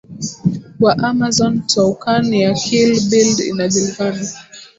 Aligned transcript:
wa 0.83 0.93
Amazon 1.09 1.53
toucan 1.69 2.27
ya 2.33 2.51
keel 2.53 2.91
billed 3.09 3.39
inajulikana 3.51 4.25